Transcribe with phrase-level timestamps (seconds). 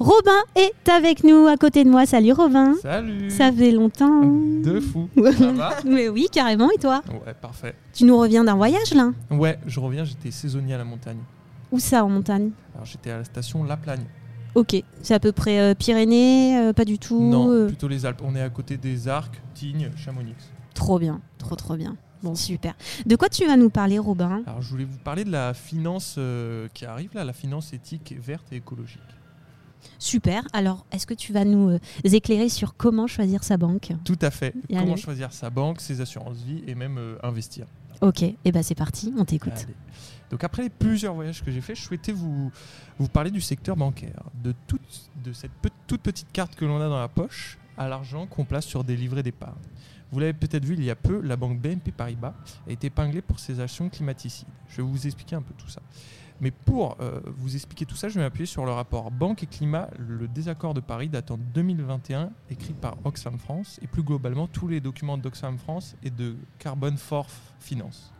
[0.00, 2.06] Robin est avec nous à côté de moi.
[2.06, 2.72] Salut Robin.
[2.80, 3.30] Salut.
[3.30, 4.22] Ça fait longtemps.
[4.24, 5.10] De fou.
[5.38, 6.70] Ça va Mais oui, carrément.
[6.70, 7.74] Et toi Ouais, parfait.
[7.92, 11.18] Tu nous reviens d'un voyage là Ouais, je reviens, j'étais saisonnier à la montagne.
[11.70, 14.04] Où ça en montagne Alors j'étais à la station La Plagne.
[14.54, 17.20] Ok, c'est à peu près euh, Pyrénées, euh, pas du tout.
[17.20, 18.22] non, euh, plutôt les Alpes.
[18.24, 20.34] On est à côté des Arcs, Tignes, Chamonix.
[20.72, 21.96] Trop bien, trop trop bien.
[22.22, 22.74] Bon, super.
[23.04, 26.16] De quoi tu vas nous parler, Robin Alors je voulais vous parler de la finance
[26.18, 29.00] euh, qui arrive là, la finance éthique, verte et écologique.
[29.98, 30.46] Super.
[30.52, 34.30] Alors, est-ce que tu vas nous euh, éclairer sur comment choisir sa banque Tout à
[34.30, 34.54] fait.
[34.68, 35.00] Et Comment allez.
[35.00, 37.66] choisir sa banque, ses assurances vie et même euh, investir.
[38.00, 39.66] Ok, et eh ben c'est parti, on t'écoute.
[40.30, 42.50] Donc après les plusieurs voyages que j'ai faits, je souhaitais vous,
[42.98, 46.80] vous parler du secteur bancaire, de, toute, de cette pe- toute petite carte que l'on
[46.80, 49.52] a dans la poche à l'argent qu'on place sur des livrets d'épargne.
[50.12, 52.34] Vous l'avez peut-être vu il y a peu, la banque BNP Paribas
[52.66, 54.48] a été épinglée pour ses actions climaticides.
[54.68, 55.82] Je vais vous expliquer un peu tout ça.
[56.40, 59.46] Mais pour euh, vous expliquer tout ça, je vais m'appuyer sur le rapport Banque et
[59.46, 64.46] Climat, le désaccord de Paris datant de 2021, écrit par Oxfam France, et plus globalement
[64.46, 67.26] tous les documents d'Oxfam France et de Carbon for
[67.58, 68.12] Finance.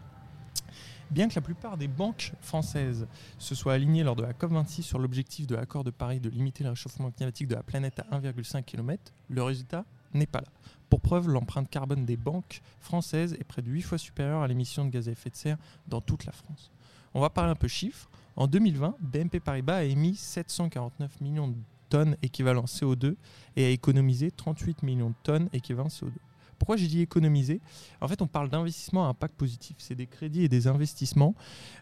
[1.10, 4.98] Bien que la plupart des banques françaises se soient alignées lors de la COP26 sur
[4.98, 8.62] l'objectif de l'accord de Paris de limiter le réchauffement climatique de la planète à 1,5
[8.62, 10.48] km, le résultat n'est pas là.
[10.88, 14.84] Pour preuve, l'empreinte carbone des banques françaises est près de 8 fois supérieure à l'émission
[14.84, 16.70] de gaz à effet de serre dans toute la France.
[17.14, 18.10] On va parler un peu chiffres.
[18.36, 21.56] En 2020, BNP Paribas a émis 749 millions de
[21.88, 23.16] tonnes équivalent CO2
[23.56, 26.12] et a économisé 38 millions de tonnes équivalent CO2.
[26.58, 27.60] Pourquoi j'ai dit économiser?
[28.00, 29.76] En fait, on parle d'investissement à impact positif.
[29.78, 31.34] C'est des crédits et des investissements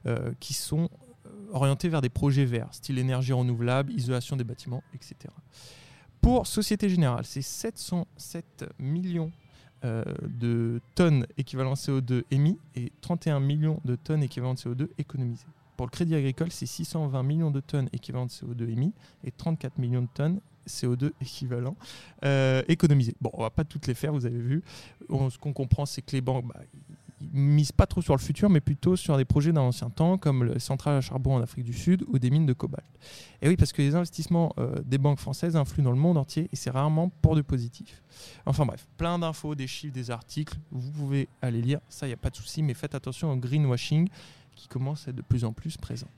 [0.06, 0.88] euh, qui sont
[1.26, 5.16] euh, orientés vers des projets verts, style énergie renouvelable, isolation des bâtiments, etc.
[6.20, 9.32] Pour Société Générale, c'est 707 millions
[9.84, 15.46] euh, de tonnes équivalent CO2 émis et 31 millions de tonnes équivalent CO2 économisées.
[15.76, 20.02] Pour le Crédit Agricole, c'est 620 millions de tonnes équivalent CO2 émis et 34 millions
[20.02, 21.76] de tonnes CO2 équivalent
[22.24, 23.14] euh, économisées.
[23.20, 24.62] Bon, on va pas toutes les faire, vous avez vu.
[25.08, 26.60] Ce qu'on comprend, c'est que les banques, bah,
[27.32, 30.44] misent pas trop sur le futur, mais plutôt sur des projets d'un ancien temps, comme
[30.44, 32.84] les centrales à charbon en Afrique du Sud ou des mines de cobalt.
[33.42, 36.48] Et oui, parce que les investissements euh, des banques françaises influent dans le monde entier
[36.52, 38.02] et c'est rarement pour du positif.
[38.46, 42.14] Enfin bref, plein d'infos, des chiffres, des articles, vous pouvez aller lire, ça, il n'y
[42.14, 44.08] a pas de souci, mais faites attention au greenwashing
[44.54, 46.08] qui commence à être de plus en plus présent.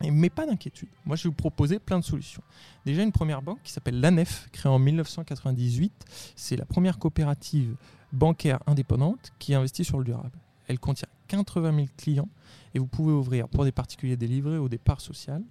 [0.00, 2.42] Mais pas d'inquiétude, moi je vais vous proposer plein de solutions.
[2.86, 5.92] Déjà une première banque qui s'appelle l'ANEF, créée en 1998,
[6.36, 7.74] c'est la première coopérative
[8.12, 10.38] bancaire indépendante qui investit sur le durable.
[10.66, 12.28] Elle contient 80 000 clients
[12.74, 15.42] et vous pouvez ouvrir pour des particuliers des livrets ou des parts sociales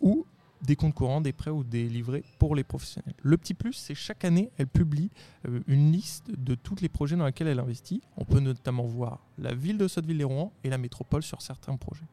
[0.00, 0.26] ou
[0.62, 3.14] des comptes courants, des prêts ou des livrets pour les professionnels.
[3.22, 5.10] Le petit plus, c'est chaque année, elle publie
[5.46, 8.02] euh, une liste de tous les projets dans lesquels elle investit.
[8.16, 12.06] On peut notamment voir la ville de Sotteville-les-Rouen et la métropole sur certains projets.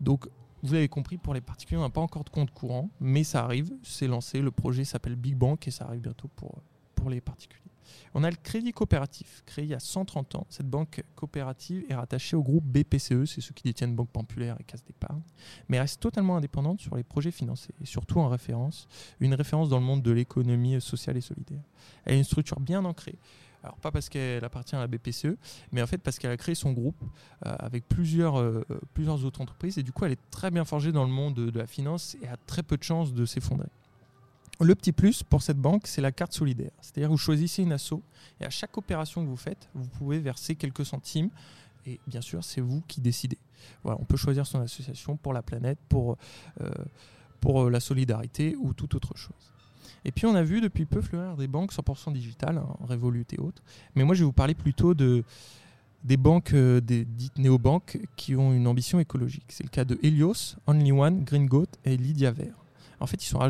[0.00, 0.28] Donc,
[0.62, 3.44] vous avez compris, pour les particuliers, on n'a pas encore de compte courant, mais ça
[3.44, 6.62] arrive, c'est lancé, le projet s'appelle Big Bank et ça arrive bientôt pour,
[6.94, 7.60] pour les particuliers.
[8.14, 10.46] On a le crédit coopératif, créé il y a 130 ans.
[10.50, 14.64] Cette banque coopérative est rattachée au groupe BPCE, c'est ceux qui détiennent Banque Populaire et
[14.64, 15.22] Caisse d'épargne,
[15.68, 18.88] mais reste totalement indépendante sur les projets financés et surtout en référence,
[19.20, 21.62] une référence dans le monde de l'économie sociale et solidaire.
[22.04, 23.18] Elle a une structure bien ancrée.
[23.62, 25.38] Alors pas parce qu'elle appartient à la BPCE,
[25.72, 27.02] mais en fait parce qu'elle a créé son groupe
[27.46, 28.62] euh, avec plusieurs, euh,
[28.92, 31.48] plusieurs autres entreprises et du coup elle est très bien forgée dans le monde de,
[31.48, 33.68] de la finance et a très peu de chances de s'effondrer.
[34.60, 36.70] Le petit plus pour cette banque, c'est la carte solidaire.
[36.80, 37.94] C'est-à-dire vous choisissez une asso
[38.40, 41.30] et à chaque opération que vous faites, vous pouvez verser quelques centimes.
[41.86, 43.38] Et bien sûr, c'est vous qui décidez.
[43.82, 46.16] Voilà, on peut choisir son association pour la planète, pour,
[46.60, 46.70] euh,
[47.40, 49.52] pour euh, la solidarité ou toute autre chose.
[50.04, 53.38] Et puis on a vu depuis peu fleurir des banques 100% digitales, hein, Revolut et
[53.38, 53.62] autres.
[53.94, 55.24] Mais moi je vais vous parler plutôt de,
[56.04, 59.46] des banques euh, des dites néobanques qui ont une ambition écologique.
[59.48, 62.64] C'est le cas de Helios, Only One, Green Goat et Lydia Vert.
[63.00, 63.40] En fait, ils sont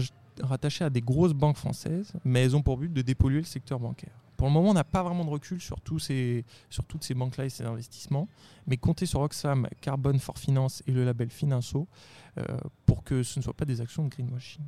[0.42, 3.78] rattachés à des grosses banques françaises, mais elles ont pour but de dépolluer le secteur
[3.80, 4.14] bancaire.
[4.36, 7.14] Pour le moment, on n'a pas vraiment de recul sur, tous ces, sur toutes ces
[7.14, 8.28] banques-là et ces investissements,
[8.66, 11.86] mais comptez sur Oxfam, Carbon for Finance et le label Finanso
[12.38, 12.44] euh,
[12.84, 14.64] pour que ce ne soit pas des actions de greenwashing.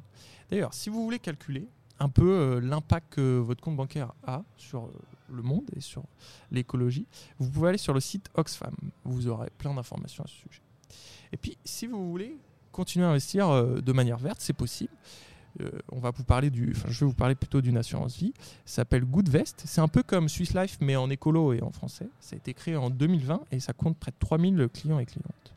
[0.50, 4.84] D'ailleurs, si vous voulez calculer un peu euh, l'impact que votre compte bancaire a sur
[4.84, 4.90] euh,
[5.32, 6.04] le monde et sur
[6.52, 7.06] l'écologie,
[7.38, 8.74] vous pouvez aller sur le site Oxfam.
[9.04, 10.62] Vous aurez plein d'informations à ce sujet.
[11.32, 12.38] Et puis, si vous voulez
[12.70, 14.92] continuer à investir de manière verte, c'est possible.
[15.60, 18.32] Euh, on va vous parler du, enfin, je vais vous parler plutôt d'une assurance vie.
[18.64, 19.62] Ça s'appelle Goodvest.
[19.64, 22.08] C'est un peu comme Swiss Life, mais en écolo et en français.
[22.20, 25.52] Ça a été créé en 2020 et ça compte près de 3000 clients et clientes.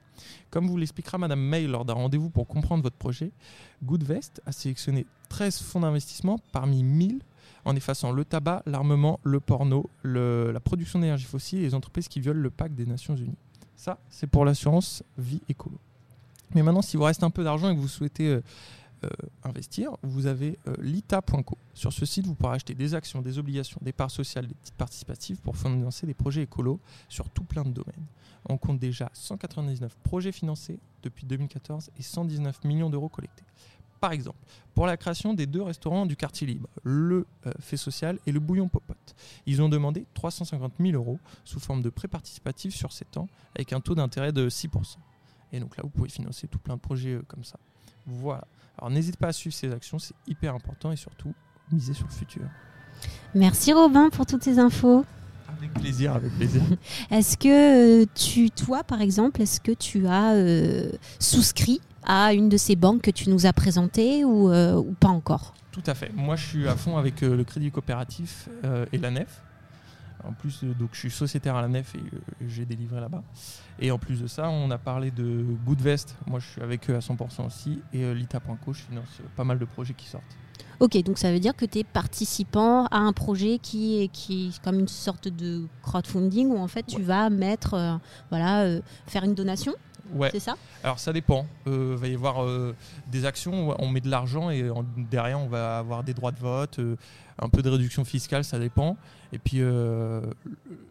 [0.50, 3.32] Comme vous l'expliquera Madame May lors d'un rendez-vous pour comprendre votre projet,
[3.84, 7.22] Goodvest a sélectionné 13 fonds d'investissement parmi 1000
[7.66, 12.20] en effaçant le tabac, l'armement, le porno, la production d'énergie fossile et les entreprises qui
[12.20, 13.38] violent le pacte des Nations Unies.
[13.76, 15.78] Ça, c'est pour l'assurance vie écolo.
[16.56, 18.42] Mais maintenant, si vous reste un peu d'argent et que vous souhaitez euh,
[19.44, 21.58] investir, vous avez euh, lita.co.
[21.74, 24.78] Sur ce site, vous pourrez acheter des actions, des obligations, des parts sociales, des titres
[24.78, 28.06] participatifs pour financer des projets écolos sur tout plein de domaines.
[28.48, 33.44] On compte déjà 199 projets financés depuis 2014 et 119 millions d'euros collectés.
[34.00, 34.40] Par exemple,
[34.74, 38.40] pour la création des deux restaurants du quartier libre, le euh, Fait Social et le
[38.40, 39.16] Bouillon Popote.
[39.46, 43.74] Ils ont demandé 350 000 euros sous forme de prêt participatif sur 7 ans avec
[43.74, 44.96] un taux d'intérêt de 6%.
[45.52, 47.60] Et donc là, vous pouvez financer tout plein de projets euh, comme ça.
[48.06, 48.46] Voilà.
[48.78, 51.34] Alors n'hésitez pas à suivre ces actions, c'est hyper important et surtout,
[51.72, 52.44] misez sur le futur.
[53.36, 55.06] Merci Robin pour toutes ces infos.
[55.58, 56.62] Avec plaisir, avec plaisir.
[57.12, 62.48] Est-ce que euh, tu, toi par exemple, est-ce que tu as euh, souscrit à une
[62.48, 65.54] de ces banques que tu nous as présentées ou, euh, ou pas encore?
[65.72, 66.12] Tout à fait.
[66.16, 68.48] Moi, je suis à fond avec euh, le Crédit Coopératif
[68.92, 69.42] et la Nef.
[70.28, 73.02] En plus, euh, donc, je suis sociétaire à la Nef et euh, j'ai des livrets
[73.02, 73.24] là-bas.
[73.80, 76.16] Et en plus de ça, on a parlé de Goodvest.
[76.28, 77.82] Moi, je suis avec eux à 100% aussi.
[77.94, 80.24] Et euh, Lita.co, je finance pas mal de projets qui sortent.
[80.82, 84.48] Ok, donc ça veut dire que tu es participant à un projet qui est, qui
[84.48, 87.04] est comme une sorte de crowdfunding où en fait tu Ouais.
[87.04, 87.96] vas mettre, euh,
[88.30, 89.74] voilà, euh, faire une donation,
[90.14, 90.30] Ouais.
[90.32, 91.46] c'est ça Alors ça dépend.
[91.66, 92.76] Il va y avoir euh,
[93.08, 96.32] des actions où on met de l'argent et en- derrière on va avoir des droits
[96.32, 96.96] de vote, euh,
[97.42, 98.98] un peu de réduction fiscale, ça dépend.
[99.32, 100.22] Et puis euh,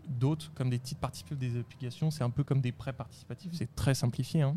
[0.08, 3.74] d'autres, comme des titres participatifs, des obligations, c'est un peu comme des prêts participatifs, c'est
[3.74, 4.42] très simplifié.
[4.42, 4.56] hein.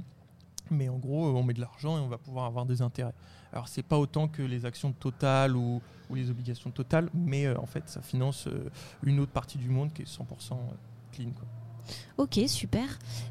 [0.69, 3.13] Mais en gros, euh, on met de l'argent et on va pouvoir avoir des intérêts.
[3.51, 7.57] Alors c'est pas autant que les actions totales ou, ou les obligations totales, mais euh,
[7.59, 8.69] en fait ça finance euh,
[9.03, 10.21] une autre partie du monde qui est 100%
[11.11, 11.31] clean.
[11.31, 11.45] quoi.
[12.17, 12.83] Ok, super.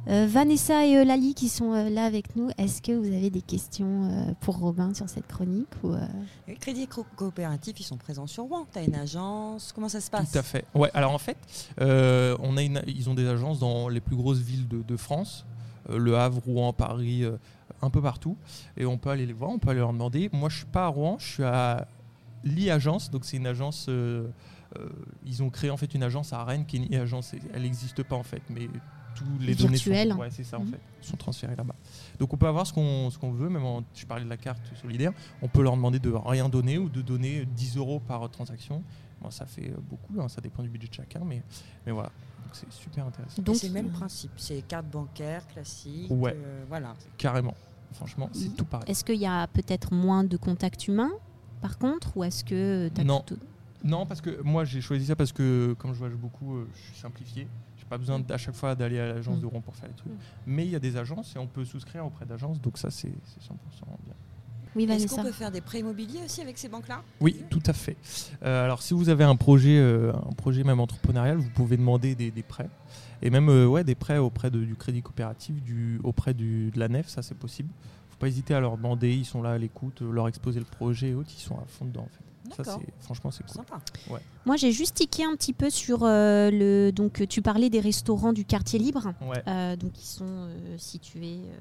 [0.08, 3.30] Euh, Vanessa et euh, Lali qui sont euh, là avec nous, est-ce que vous avez
[3.30, 6.00] des questions euh, pour Robin sur cette chronique ou, euh,
[6.48, 8.66] Les crédits co- coopératifs, ils sont présents sur Rouen.
[8.72, 9.72] Tu as une agence?
[9.72, 10.32] Comment ça se passe?
[10.32, 10.64] Tout à fait.
[10.74, 11.36] Ouais, alors en fait,
[11.80, 14.96] euh, on a une- ils ont des agences dans les plus grosses villes de, de
[14.96, 15.44] France,
[15.90, 17.36] euh, Le Havre, Rouen, Paris, euh,
[17.82, 18.36] un peu partout.
[18.76, 20.28] Et on peut aller les voir, on peut aller leur demander.
[20.32, 21.86] Moi, je suis pas à Rouen, je suis à
[22.44, 23.10] l'e-agence.
[23.10, 23.86] Donc, c'est une agence.
[24.78, 24.88] Euh,
[25.26, 26.96] ils ont créé en fait une agence à Rennes qui est une et
[27.52, 28.68] Elle n'existe pas en fait, mais
[29.16, 30.70] tous les données sont, ouais, ça, en Mhm.
[30.72, 31.74] fait, sont transférées là-bas.
[32.18, 35.12] Donc on peut avoir ce qu'on veut, même en, je parlais de la carte solidaire,
[35.42, 38.82] on peut leur demander de rien donner ou de donner 10 euros par transaction.
[39.20, 41.42] Bon, ça fait euh, beaucoup, hein, ça dépend du budget de chacun, mais,
[41.84, 42.08] mais voilà,
[42.44, 43.42] Donc, c'est super intéressant.
[43.42, 44.30] Donc, c'est le même euh, principe.
[44.38, 46.06] C'est carte bancaire classique.
[46.08, 46.34] Ouais.
[46.34, 46.94] euh, voilà.
[47.18, 47.54] Carrément,
[47.92, 48.54] franchement, c'est Mhm.
[48.54, 48.88] tout pareil.
[48.90, 51.10] Est-ce qu'il y a peut-être moins de contact humain
[51.60, 53.20] par contre ou est-ce que Non.
[53.20, 53.42] plutôt-
[53.84, 56.80] Non, parce que moi j'ai choisi ça parce que comme je voyage beaucoup, euh, je
[56.92, 57.46] suis simplifié.
[57.78, 59.40] J'ai pas besoin à chaque fois d'aller à l'agence Mm.
[59.40, 60.12] de Rouen pour faire les trucs.
[60.12, 60.16] Mm.
[60.46, 63.12] Mais il y a des agences et on peut souscrire auprès d'agences, donc ça c'est
[63.24, 63.54] c'est 100%
[64.04, 64.14] bien.
[64.76, 67.02] Oui, Est-ce qu'on peut faire des prêts immobiliers aussi avec ces banques-là?
[67.20, 67.96] Oui, tout à fait.
[68.44, 72.14] Euh, alors, si vous avez un projet, euh, un projet même entrepreneurial, vous pouvez demander
[72.14, 72.68] des, des prêts.
[73.20, 76.78] Et même euh, ouais, des prêts auprès de- du crédit coopératif, du, auprès du, de
[76.78, 77.68] la nef, ça c'est possible.
[78.10, 81.08] faut pas hésiter à leur demander, ils sont là à l'écoute, leur exposer le projet
[81.08, 82.24] et autres, ils sont à fond dedans en fait.
[82.56, 82.80] Ça, D'accord.
[82.84, 83.56] c'est, franchement, c'est cool.
[83.56, 83.80] Sympa.
[84.46, 86.90] Moi, j'ai juste tiqué un petit peu sur euh, le.
[86.92, 89.42] Donc, tu parlais des restaurants du quartier libre, Ouais.
[89.46, 91.56] euh, donc qui sont euh, situés euh,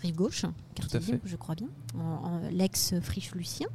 [0.00, 0.44] rive gauche,
[0.74, 3.68] quartier libre, je crois bien, en, en- l'ex friche Lucien.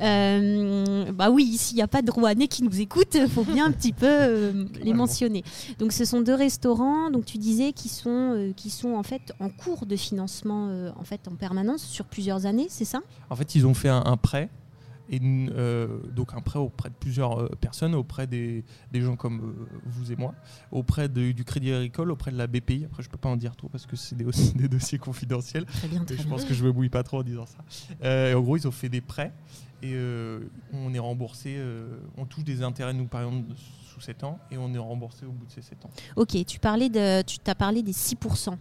[0.00, 3.66] Euh, bah oui, ici il n'y a pas de Rouennais qui nous écoutent, faut bien
[3.66, 5.42] un petit peu euh, les mentionner.
[5.78, 9.32] Donc, ce sont deux restaurants, donc tu disais qui sont euh, qui sont en fait
[9.40, 13.00] en cours de financement euh, en fait en permanence sur plusieurs années, c'est ça?
[13.30, 14.48] En fait, ils ont fait un, un prêt.
[15.08, 19.40] Et euh, donc un prêt auprès de plusieurs euh, personnes, auprès des, des gens comme
[19.40, 20.34] euh, vous et moi,
[20.72, 22.84] auprès de- du Crédit Agricole, auprès de la BPI.
[22.86, 24.24] Après, je peux pas en dire trop parce que c'est des,
[24.56, 25.64] des dossiers confidentiels.
[25.66, 26.30] Très bien, Mais très je bien.
[26.30, 27.58] pense que je me bouille pas trop en disant ça.
[28.02, 29.32] Euh, et en gros, ils ont fait des prêts
[29.82, 30.40] et euh,
[30.72, 31.56] on est remboursé.
[32.16, 33.52] on touche des intérêts, nous, par exemple,
[33.92, 35.90] sous 7 ans et on est remboursé au bout de ces 7 ans.
[36.16, 38.50] Ok, tu parlais de, tu t'as parlé des 6%.
[38.50, 38.56] Ouais,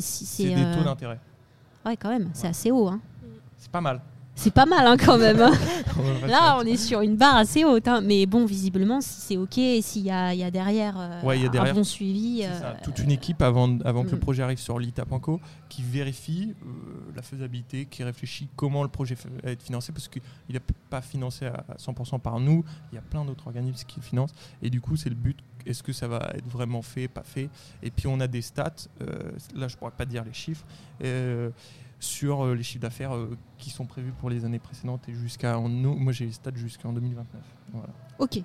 [0.00, 1.18] C'est des, taux d'intérêt.
[1.84, 2.48] Ouais, quand même, c'est Ouais.
[2.50, 2.88] assez haut.
[2.88, 3.00] Hein.
[3.56, 4.00] C'est pas mal.
[4.42, 5.38] C'est pas mal hein, quand même.
[5.38, 5.52] hein.
[6.26, 7.86] Là, on est sur une barre assez haute.
[7.88, 8.00] hein.
[8.00, 11.36] Mais bon, visiblement, si c'est ok, s'il y a, il y a derrière, euh, Ouais,
[11.38, 12.42] il y a un derrière- bon suivi.
[12.44, 14.20] Euh, ça, toute une équipe avant, avant que le mm.
[14.20, 16.66] projet arrive sur lita.co qui vérifie euh,
[17.14, 21.44] la faisabilité, qui réfléchit comment le projet va être financé parce qu'il n'est pas financé
[21.44, 24.32] à 100% par nous, il y a plein d'autres organismes qui le financent
[24.62, 27.50] et du coup c'est le but, est-ce que ça va être vraiment fait, pas fait?
[27.82, 29.06] Et puis on a des stats, euh,
[29.54, 30.64] là je pourrais pas dire les chiffres,
[31.04, 31.50] euh,
[32.00, 35.58] sur euh, les chiffres d'affaires euh, qui sont prévus pour les années précédentes et jusqu'à,
[35.58, 37.26] en- moi j'ai les stats jusqu'en 2029.
[37.72, 37.88] Voilà.
[38.18, 38.40] Ok.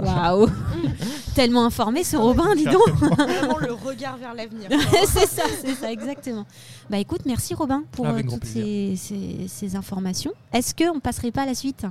[0.00, 0.46] Waouh
[1.34, 4.68] Tellement informé ce Robin, dis donc Vraiment le regard vers l'avenir.
[5.06, 6.46] C'est ça, c'est ça, exactement.
[6.88, 10.32] Bah écoute, merci Robin pour euh, toutes ces, ces- ces informations.
[10.52, 11.84] Est-ce qu'on passerait pas à la suite?